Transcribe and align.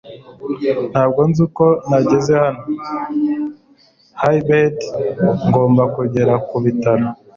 Ntabwo 0.91 1.19
nzi 1.29 1.39
uko 1.47 1.65
nageze 1.89 2.31
hano. 2.43 2.61
(Hybrid)Ngomba 4.21 5.83
kugera 5.95 6.33
ku 6.47 6.55
bitaro 6.63 7.07